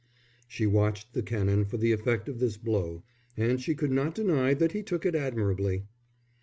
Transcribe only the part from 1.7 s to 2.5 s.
the effect of